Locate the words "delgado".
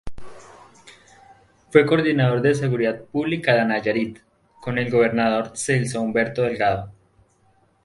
6.41-6.91